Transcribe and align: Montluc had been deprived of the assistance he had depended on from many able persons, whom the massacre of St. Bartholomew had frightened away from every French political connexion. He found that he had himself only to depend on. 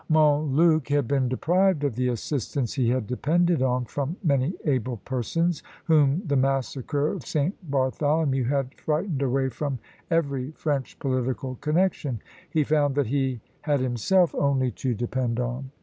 Montluc 0.09 0.87
had 0.87 1.07
been 1.07 1.29
deprived 1.29 1.83
of 1.83 1.93
the 1.95 2.07
assistance 2.07 2.73
he 2.73 2.89
had 2.89 3.05
depended 3.05 3.61
on 3.61 3.85
from 3.85 4.15
many 4.23 4.55
able 4.65 4.97
persons, 4.97 5.61
whom 5.83 6.23
the 6.25 6.35
massacre 6.35 7.09
of 7.09 7.23
St. 7.23 7.55
Bartholomew 7.69 8.45
had 8.45 8.73
frightened 8.73 9.21
away 9.21 9.49
from 9.49 9.77
every 10.09 10.49
French 10.53 10.97
political 10.97 11.53
connexion. 11.57 12.19
He 12.49 12.63
found 12.63 12.95
that 12.95 13.05
he 13.05 13.41
had 13.61 13.79
himself 13.79 14.33
only 14.33 14.71
to 14.71 14.95
depend 14.95 15.39
on. 15.39 15.69